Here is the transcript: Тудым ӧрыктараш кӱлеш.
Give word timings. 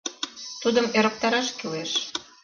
Тудым 0.61 0.85
ӧрыктараш 0.97 1.47
кӱлеш. 1.59 1.91